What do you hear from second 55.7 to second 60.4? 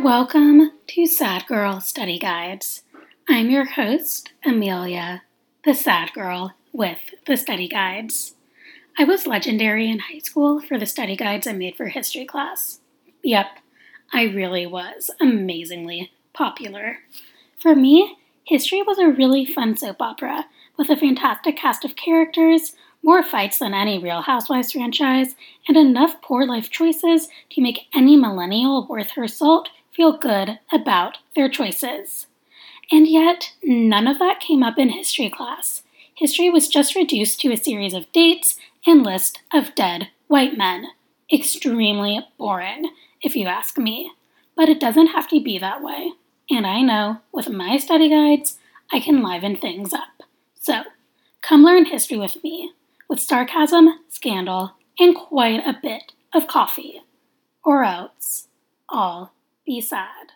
bit of coffee. Or else, all be sad.